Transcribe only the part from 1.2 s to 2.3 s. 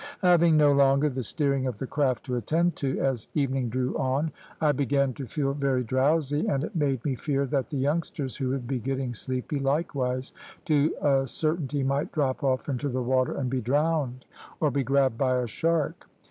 steering of the craft